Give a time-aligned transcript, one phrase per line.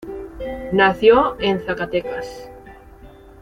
[0.71, 2.49] Nació en Zacatecas.